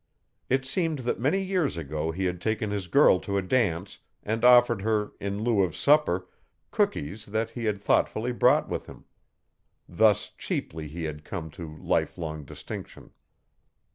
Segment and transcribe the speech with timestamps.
[0.49, 4.43] It seemed that many years ago he had taken his girl to a dance and
[4.43, 6.27] offered her, in lieu of supper,
[6.71, 9.05] cookies that he had thoughtfully brought with him.
[9.87, 13.11] Thus cheaply he had come to life long distinction.